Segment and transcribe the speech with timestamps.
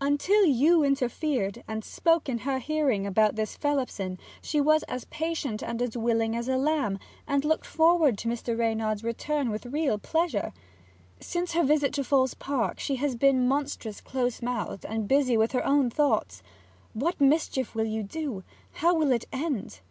[0.00, 5.62] Until you interfered, and spoke in her hearing about this Phelipson, she was as patient
[5.62, 8.58] and as willing as a lamb, and looked forward to Mr.
[8.58, 10.52] Reynard's return with real pleasure.
[11.20, 15.52] Since her visit to Falls Park she has been monstrous close mouthed and busy with
[15.52, 16.42] her own thoughts.
[16.92, 18.42] What mischief will you do?
[18.72, 19.82] How will it end?'